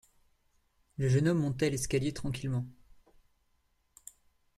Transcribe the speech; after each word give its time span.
Le 0.97 1.07
jeune 1.09 1.27
homme 1.27 1.37
montait 1.37 1.69
l’escalier 1.69 2.11
tranquillement. 2.11 2.65